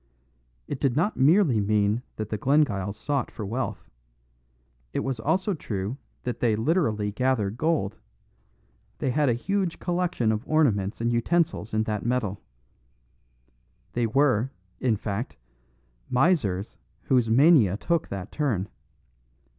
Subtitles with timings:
[0.67, 3.87] It did not merely mean that the Glengyles sought for wealth;
[4.93, 7.97] it was also true that they literally gathered gold;
[8.97, 12.41] they had a huge collection of ornaments and utensils in that metal.
[13.93, 15.37] They were, in fact,
[16.09, 18.69] misers whose mania took that turn.